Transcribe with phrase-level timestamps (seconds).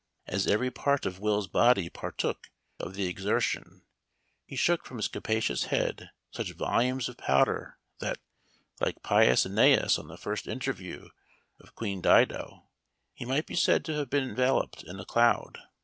[0.25, 3.83] As every part of Will's body partook of the exer tion,
[4.47, 8.17] he shook from his capacious head such volumes of powder that,
[8.79, 11.09] like pious ^Eneas on the first interview
[11.59, 12.63] of Queen Dido,
[13.13, 15.59] he might be said to have been enveloped in a cloud.